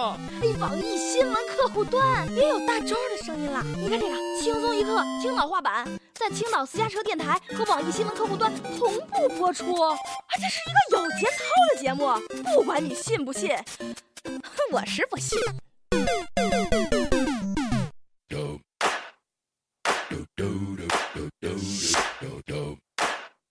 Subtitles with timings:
[0.00, 0.18] 了。
[0.42, 3.62] 哎，网易新闻客户端也有大周的声音了。
[3.76, 9.74] 你看这个轻松一刻青岛话版，在青岛私家车电台和网易新闻客户端同步播出。
[9.80, 9.96] 啊，
[10.34, 12.08] 这是一个有节操的节目，
[12.54, 13.50] 不管你信不信，
[14.72, 15.38] 我是不信。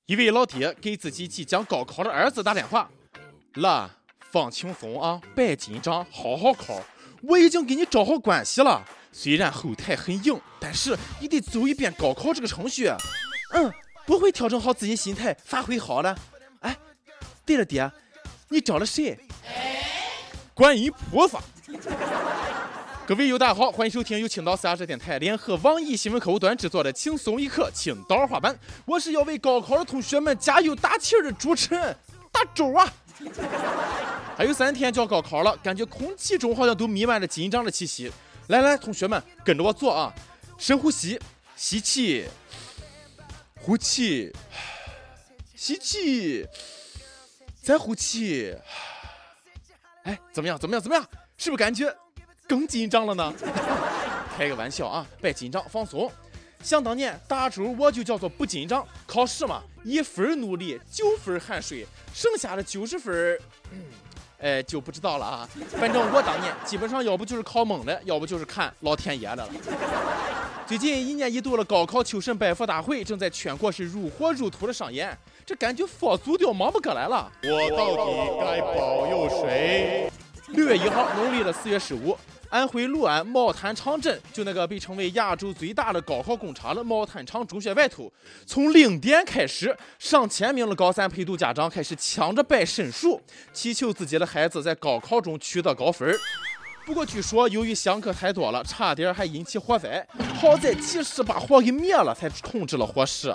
[0.07, 2.89] 一位老爹给自己即将高考的儿子打电话
[3.53, 3.98] ：“了，
[4.31, 6.81] 放轻松啊，别紧张，好好考。
[7.21, 8.83] 我已经给你找好关系了。
[9.11, 12.87] 虽然后台很硬，但是你得走一遍高考这个程序。
[13.53, 13.71] 嗯，
[14.05, 16.15] 我会调整好自己心态，发挥好了。
[16.61, 16.77] 哎，
[17.45, 17.91] 对了，爹，
[18.49, 19.17] 你找了谁？
[20.53, 21.39] 观音菩萨。”
[23.07, 28.53] 各位友大家好，欢迎收听由青岛私家车电台联合网易新闻客户端制作的《轻松一刻青岛话版》，
[28.85, 31.97] 我是要为高考的同学们加油打气的主持人
[32.31, 32.93] 大周啊！
[34.39, 38.09] 还有三天就要高考了，感觉空气中好像都弥漫着紧张的气息。
[38.47, 40.15] 来来，同学们跟着我做啊，
[40.57, 41.19] 深呼吸，
[41.57, 42.25] 吸气，
[43.59, 44.33] 呼气，
[45.57, 46.47] 吸气，
[47.61, 48.55] 再呼气。
[50.03, 50.57] 哎，怎么样？
[50.57, 50.81] 怎么样？
[50.81, 51.05] 怎么样？
[51.35, 51.93] 是不是感觉？
[52.47, 53.33] 更紧张了呢，
[54.37, 56.09] 开个玩笑啊，别紧张，放松。
[56.63, 63.37] 想当年大周我就叫做不紧张，考试嘛，一分努力九分汗水，剩下的九十分，
[64.39, 65.49] 哎就不知道了啊。
[65.69, 69.49] 反正我当年基本上要不就是考懵了，要不就是看老天爷的了。
[70.65, 77.31] 最近一年一度的高考求神拜佛大会正在全国是如火如荼的上演，这感觉佛祖都要忙不过来了。
[77.43, 80.11] 我到底该保佑谁？
[80.49, 82.15] 六月一号，农历的四月十五。
[82.49, 88.11] 安徽六安毛坦厂镇，就那个被称为亚洲最大的高考工厂的毛坦厂中学外头，
[88.45, 93.21] 从零点开始，上千名的高三陪读家长开始抢着摆申书，
[93.53, 96.11] 祈求自己的孩子在高考中取得高分。
[96.87, 103.31] 不过据说，由于香客太多了，差点还引起火灾，好在及时把火给灭了，才控制了火势。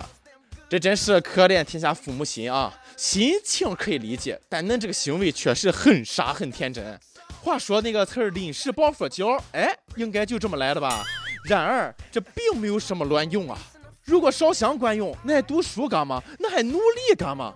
[0.68, 2.74] 这真是可怜天下父母心啊！
[2.96, 6.98] 心情可以理解，但恁这个行为确实很傻很天真。
[7.44, 11.04] 话说那个词儿“临时抱佛脚”，哎，应该就这么来的吧？
[11.44, 13.58] 然而这并没有什么卵用啊！
[14.02, 16.22] 如果烧香管用，那还读书干嘛？
[16.38, 17.52] 那还努力干嘛？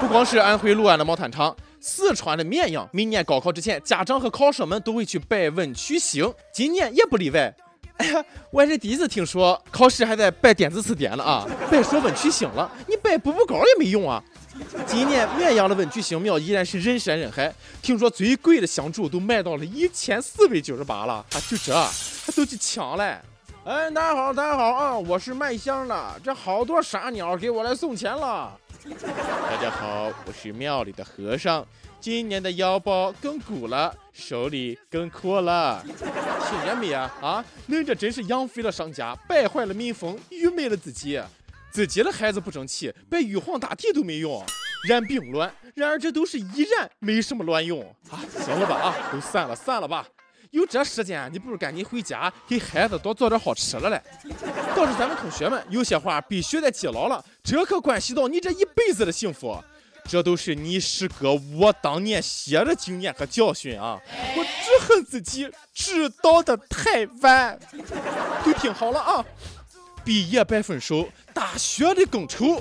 [0.00, 7.54] 不光是安徽六安的毛坦厂，四川的绵阳，明年高考之前，家长和考生们都会去拜文曲星，今年也不例外。
[8.04, 11.46] 哎呀，我还是第一次听说考试还得拜电子词典了啊！
[11.70, 14.20] 别说文曲星了，你拜步步高也没用啊！
[14.86, 21.38] 今年绵阳的文曲星庙依然是人山人海，听说最贵的香烛都卖到了一千四百九十八了啊！
[21.48, 23.16] 就这，还都去抢嘞！
[23.64, 24.98] 哎，大家好，大家好啊！
[24.98, 28.52] 我是卖香的，这好多傻鸟给我来送钱了。
[28.82, 31.64] 大家好，我是庙里的和尚。
[32.02, 37.08] 今年的腰包更鼓了，手里更阔了，听见没啊？
[37.22, 41.22] 啊，恁这真是养肥了商家，败坏了民风，愚昧了自己。
[41.70, 44.44] 自己的孩子不争气，拜玉皇大帝都没用，
[44.88, 45.54] 然并卵。
[45.76, 47.80] 然而这都是依然，没什么卵用
[48.10, 48.18] 啊！
[48.44, 48.74] 行了吧？
[48.74, 50.04] 啊，都散了，散了吧。
[50.50, 54.02] 有这时间，你不如赶紧回家给孩子多做点好吃的嘞。
[54.74, 59.56] 倒是咱们同学们，有些话必须得记牢了，这可关系到你这一辈子的幸福。
[60.08, 63.98] 这都是你师哥我当年写的经验和教训啊！
[64.36, 67.58] 我只恨自己知道的太晚。
[68.44, 69.24] 都听好了啊！
[70.04, 72.60] 毕业白分手，大学的更丑；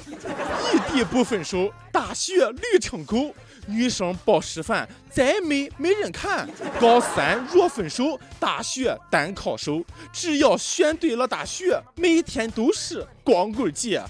[0.72, 3.34] 异地不分手，大学驴成狗。
[3.68, 6.50] 女生报师范，再美没人看。
[6.80, 9.84] 高三若分手，大学单靠手。
[10.12, 14.02] 只要选对了大学，每天都是光棍节。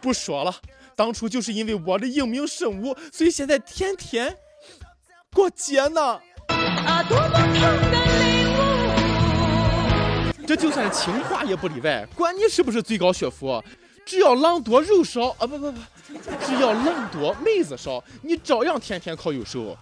[0.00, 0.54] 不说了。
[1.00, 4.36] 当初就是因为我的英明神武，所以现在天天
[5.32, 6.20] 过节呢。
[10.46, 13.64] 这就算清华也不例外，管你是不是最高学府，
[14.04, 15.78] 只要狼多肉少啊，不不不，
[16.44, 19.74] 只要狼多妹子少，你照样天天考右手。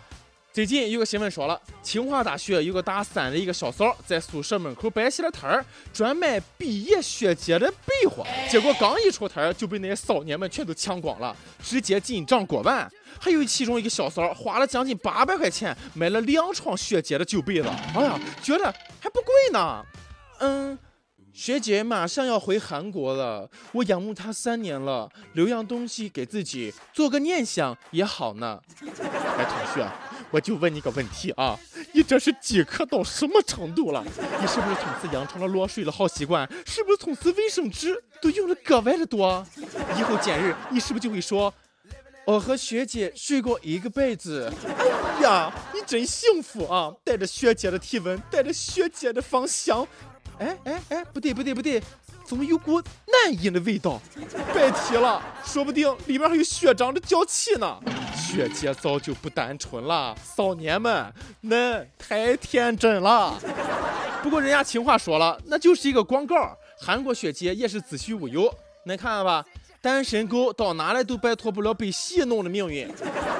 [0.50, 8.27] 最近有个新闻说了，清华大学有个大三的一个小嫂在宿舍门口摆起了摊儿，专卖毕业学姐的被窝。
[8.50, 12.91] 结果刚一出摊儿就被那些骚年们全都抢光了，直接进账过万。
[13.21, 18.65] 还有其中一个小嫂花了将近八百块钱买了两床学姐的旧被子，哎呀，觉得
[19.01, 19.85] 还不贵呢。
[20.41, 20.79] 嗯。
[21.31, 28.61] 学姐马上要回韩国了，我仰慕她三年了，留样东西给自己做个念想也好呢。
[28.81, 29.89] 哎，同学，
[30.31, 31.59] 我就问你个问题啊，
[31.93, 34.05] 你这是饥渴到什么程度了？
[34.41, 36.49] 你是不是从此养成了落水的好习惯？
[36.67, 39.47] 是不是从此卫生纸都用的格外的多？
[39.99, 41.53] 以后见人，你是不是就会说，
[42.27, 44.53] 我和学姐睡过一个被子？
[44.79, 46.93] 哎呀，你真幸福啊！
[47.03, 49.87] 带着学姐的体温，带着学姐的芳香。
[50.39, 51.83] 哎哎哎，不对不对不对，
[52.29, 53.99] 怎么有股男人的味道？
[54.53, 57.81] 别提了，说不定里面还有学长的娇气呢。
[58.15, 61.11] 学姐早就不单纯了，少年们，
[61.45, 63.35] 恁太天真了。
[64.23, 66.55] 不过人家情话说了，那就是一个广告。
[66.79, 68.45] 韩国学姐也是子虚乌有，
[68.85, 69.43] 恁看看吧，
[69.81, 72.87] 单身狗到哪里都摆脱不了被戏弄的命运。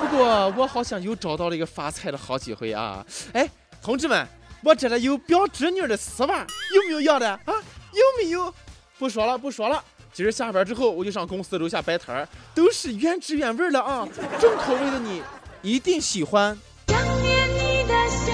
[0.01, 3.05] 不过我好像又找到了一个发财的好机会啊！
[3.35, 3.47] 哎，
[3.83, 4.27] 同志们。
[4.65, 6.39] 我这里有表侄女的丝袜，
[6.75, 7.55] 有没有要的啊？
[7.93, 8.53] 有没有？
[8.99, 9.83] 不说了，不说了。
[10.13, 14.09] 今儿下班之后，我就上公司楼下摆摊儿，都是原汁原味的啊，
[14.41, 15.23] 重口味的你
[15.63, 16.59] 一定喜欢。
[16.89, 18.33] 想念你的笑，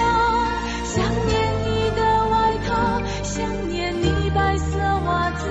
[0.83, 5.47] 想念你的外套，想念你白色袜子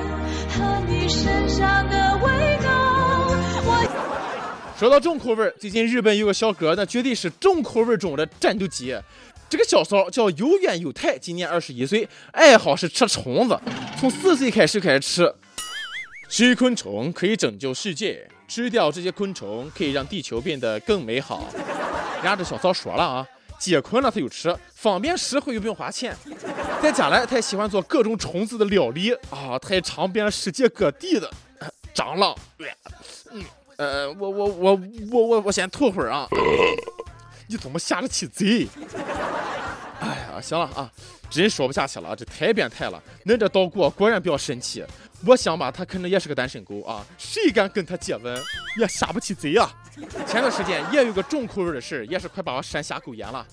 [0.58, 2.70] 和你身上的味道。
[3.66, 8.96] 我说到重口味，最近日本有个小哥，那绝对是重口味中的战斗机。
[9.54, 13.56] 这个小骚叫有远有太，今年二十一岁，爱好是吃虫子，
[14.00, 15.32] 从四岁开始开始吃。
[16.28, 21.46] 吃昆虫可以拯救世界，吃掉这些昆虫可以让地球变得更美好。
[22.16, 23.24] 人家这小骚说了啊，
[23.56, 26.16] 解困了他就吃，方便实惠又不用花钱。
[26.82, 31.30] 在家来，他也喜欢做各种虫子的料理啊，他也尝遍了世界各地的
[31.94, 32.36] 蟑螂。
[33.30, 33.44] 嗯，
[33.76, 34.80] 呃，我我我
[35.12, 36.26] 我我我先吐会儿啊。
[37.46, 38.66] 你怎么下得起嘴？
[40.00, 40.90] 哎呀，行了啊，
[41.30, 43.02] 真说不下去了，这太变态了。
[43.24, 44.84] 恁这岛国果然比较神奇。
[45.26, 48.42] 我想吧，他可能也是个单身狗啊，谁敢跟他接吻，
[48.78, 49.72] 也下不起嘴啊。
[50.26, 53.46] 前段时间也有个重口味的事也是快把我山下狗眼了。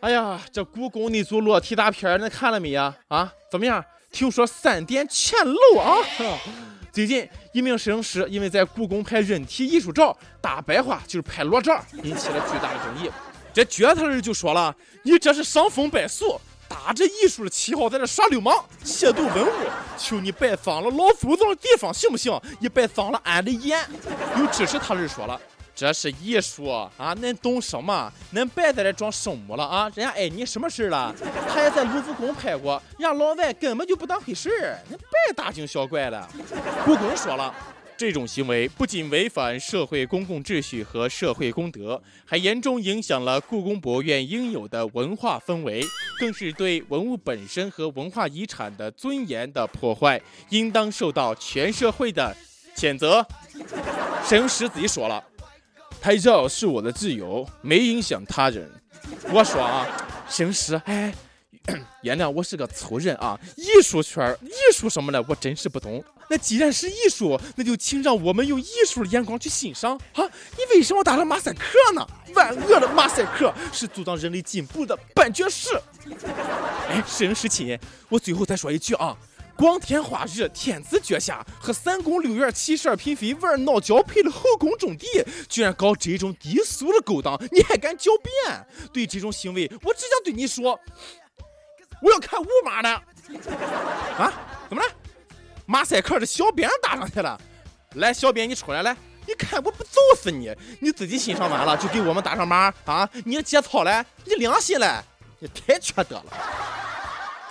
[0.00, 2.94] 哎呀，这故宫那组裸体大片恁看了没呀？
[3.08, 3.82] 啊，怎么样？
[4.12, 5.96] 听说三点全漏啊！
[6.92, 13.08] 最近，一名摄影师因为在故宫拍人体艺术照，大白话就是拍裸照，引起了巨大的争议。
[13.52, 19.50] 这撅他的人就说了：“你这是伤风败俗，打着艺术的旗号在这耍流氓，亵渎文物。
[19.98, 22.40] 求你别脏了老祖宗的地方行不行？
[22.58, 23.78] 你别脏了俺的眼。”
[24.38, 25.40] 有支持他的人说了。
[25.72, 26.90] 这是艺术啊！
[26.98, 28.12] 恁懂什么？
[28.34, 29.90] 恁别在这装圣母了啊！
[29.94, 31.14] 人家碍你什么事了？
[31.48, 36.28] 他也在卢浮宫拍过，人家老外根本就不当回事儿，恁别大惊小怪了。
[36.84, 37.54] 故宫说了，
[38.00, 45.84] 这种行为不仅违反社会公共秩序和社会公德，还严重影响了故宫博物院应有的文化氛围，
[46.18, 50.18] 更是对文物本身和文化遗产的尊严的破坏，
[50.48, 52.34] 应当受到全社会的
[52.74, 53.22] 谴责。
[54.24, 55.22] 摄影师自己说了。
[56.00, 58.66] 拍照是我的自由，没影响他人。
[59.30, 59.86] 我说啊，
[60.26, 61.12] 行师，哎，
[62.02, 63.38] 原谅我是个粗人啊。
[63.56, 66.02] 艺术圈，艺术什么的，我真是不懂。
[66.28, 70.24] 那既然是艺术，那就请让我们用艺术的眼光去欣赏啊。
[70.56, 72.06] 你为什么打了马赛克呢？
[72.34, 75.68] 万恶的马赛克是阻挡人类进步的绊脚石。
[76.88, 77.78] 哎，摄影师亲，
[78.08, 79.16] 我最后再说一句啊。
[79.56, 85.06] 光天化日，天子脚下，和三宫六院七十二嫔妃玩闹交配的后宫重地，
[85.50, 88.66] 居然搞这种低俗的勾当，你还敢狡辩？
[88.90, 90.80] 对这种行为，我只想对你说，
[92.00, 92.88] 我要看五码的。
[92.88, 94.32] 啊？
[94.68, 94.88] 怎么了？
[95.66, 97.40] 马赛克的小编打上去了。
[97.94, 98.96] 来，小编你出来，来，
[99.26, 100.54] 你看我不揍死你！
[100.80, 103.08] 你自己欣赏完了就给我们打上码啊？
[103.24, 104.04] 你节操嘞？
[104.24, 105.00] 你良心嘞？
[105.38, 106.26] 你太缺德了。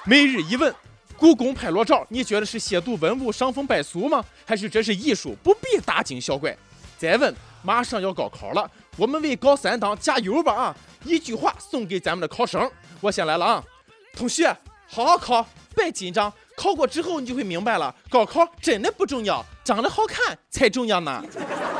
[0.05, 0.73] 每日一问。
[1.17, 4.23] 故宫拍裸照，你觉得是亵渎文物、伤风败俗吗？
[4.45, 6.57] 还是这是艺术，不必大惊小怪？
[6.97, 10.53] 再问，马上要高考了，我们为高三党加油吧！
[10.53, 12.71] 啊，一句话送给咱们的考生，
[13.01, 13.63] 我先来了啊，
[14.19, 14.53] 同学，
[14.85, 21.23] 好好考，别紧张，考过之后你就会明白了，高考真的不重要，长得好看才重要呢。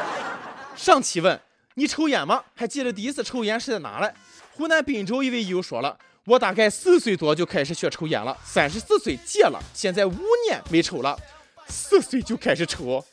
[0.73, 1.37] 上期问
[1.73, 2.41] 你抽烟吗？
[2.55, 4.13] 还记得第一次抽烟是在哪嘞？
[4.53, 5.97] 湖南滨州一位友说了。
[6.23, 10.15] 我大概四岁多就开始学抽烟了，三十四岁戒了，现在五
[10.47, 11.19] 年没抽了。
[11.67, 13.03] 四岁就开始抽，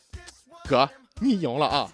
[0.69, 0.89] 哥，
[1.21, 1.91] 你赢了啊！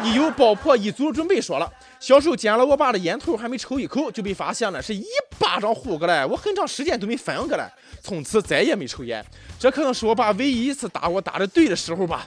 [0.00, 5.04] 你有爆破一族准备说了，小时候捡了我爸的烟头，还没抽一口就被发现了，是一
[5.38, 9.24] 巴掌呼过来，我很长时间都没反应过来，从此再也没抽烟。
[9.56, 12.26] 这可能是我爸唯一一次打我打的对的时候吧。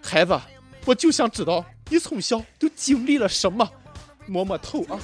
[0.00, 0.40] 孩子，
[0.84, 3.68] 我就想知道你从小都经历了什么，
[4.28, 4.96] 摸摸头啊。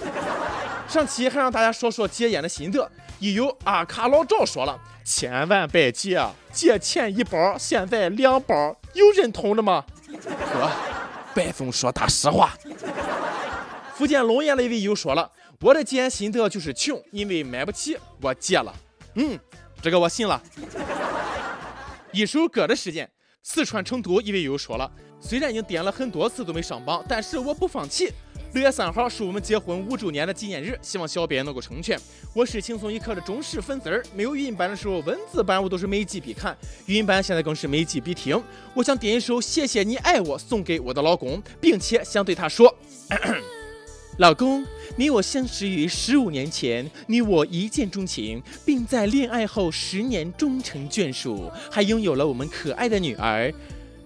[0.87, 9.85] 上期还让大家说说戒烟的心得，一有阿卡老赵说了，千万别戒，戒前一包，现在两包，有认同的吗？
[10.53, 10.71] 哥，
[11.35, 12.57] 白总说大实话。
[13.95, 18.75] 福建龙岩的一位友说了，我的戒烟心得就是穷，因为买不起，我戒了。
[19.15, 19.39] 嗯，
[19.81, 20.43] 这个我信了。
[22.11, 23.09] 一首歌的时间，
[23.45, 28.13] 四川成都一位友说了，虽然已经点了很多次都没上榜，但是我不放弃。
[28.53, 31.97] 六月三号是我们结婚五周年的纪念日，希望小编能够成全。
[32.35, 38.43] 我是轻松一刻的忠实粉丝儿，没有语音版的时候，文字版我都是每集必看，语音版现在更是每集必听。
[38.75, 42.73] 我想点一首《谢谢你爱我》送给我的老公，并且想对他说：
[44.19, 44.65] 老公，
[44.97, 53.53] 你我相识于十五年前，你我一见钟情，并在恋爱后十年终成眷属，还拥有了我们可爱的女儿。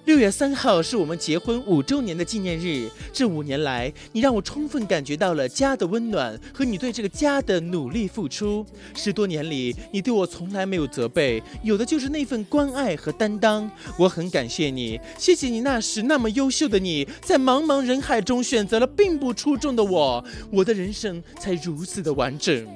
[0.09, 2.89] 六月三号是我们结婚五周年的纪念日。
[3.13, 8.65] 这五年来，你让我充分感觉到了家的温暖和你对这个家的努力付出。
[8.95, 13.71] 十多年里，你对我从来没有责备，有的就是那份关爱和担当。
[13.99, 22.67] 我很感谢你，谢谢你那时那么优秀的你，在茫茫人海中选择了并不出众的我，我的人生才如此的完整。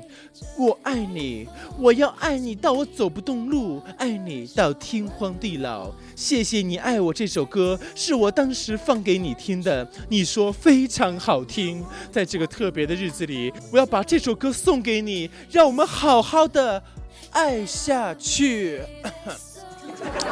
[0.59, 1.49] 我爱你，
[1.79, 5.91] 我要爱你到我走不动路，爱你到天荒地老。
[6.15, 11.81] 谢谢你爱我这这首歌是我当时放给你听的，你说非常好听。
[12.11, 16.83] 在这个特别的日子里，我要把这首歌送给你，让我们好好的
[17.31, 18.83] 爱下去。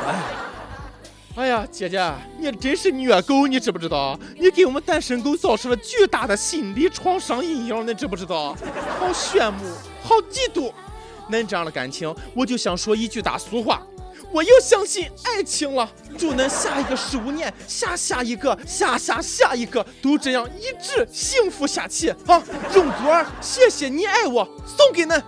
[0.04, 0.20] 哎，
[1.38, 4.18] 哎呀，姐姐，你真是虐狗，你知不知道？
[4.36, 8.56] 你给我们单身狗造成了巨大的心理创伤阴影，你知不知道？
[8.98, 9.64] 好羡慕，
[10.02, 10.72] 好嫉妒，
[11.30, 13.80] 恁这样的感情，我就想说一句大俗话。
[14.32, 22.10] 我又相信爱情了，祝恁下一个十五年，下下一个，下下下一个，都这样一直幸福下去。
[22.26, 25.22] 啊，容祖儿，谢谢你爱我，送给恁。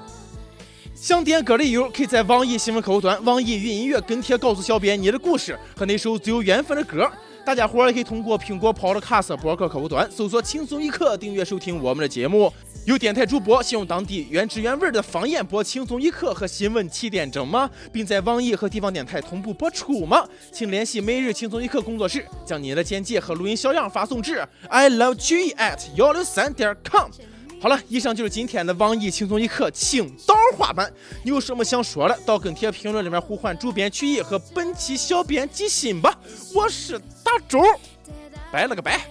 [0.95, 7.11] 想点歌的友可以在网易新闻客户端、网易云音乐跟帖告诉小编你的故事和那首最有缘分的歌。
[7.45, 12.53] 大家伙儿也可以通过苹果 Podcast 博客客户端搜索“轻松一刻”，订阅收听我们的节目。
[12.85, 17.69] 有电台主播想用当地原汁原味的方言播《轻松一刻》和新闻七点整吗？
[17.93, 20.25] 并在网易和地方电台同步播出吗？
[20.53, 27.11] 请联系每日轻松一刻工作室，将您的简介和录音小样发送至 i love g at 幺六三点 com。
[27.63, 30.93] 好了，以上就是今天的网易轻松一刻青岛话版。
[31.23, 36.19] 你有什么想说的，到跟帖评论里面呼唤主编曲艺和本期小编吉心吧。
[36.53, 37.61] 我是大周，
[38.51, 39.07] 拜了个拜。